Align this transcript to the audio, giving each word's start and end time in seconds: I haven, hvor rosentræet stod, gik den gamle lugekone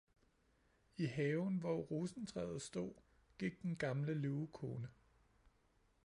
I 0.97 1.05
haven, 1.05 1.57
hvor 1.59 1.77
rosentræet 1.81 2.61
stod, 2.61 2.93
gik 3.39 3.61
den 3.61 3.75
gamle 3.75 4.13
lugekone 4.13 4.89